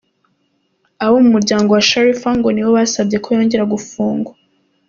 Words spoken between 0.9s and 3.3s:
Abo mu muryango wa Sharifa ngo nibo basabye ko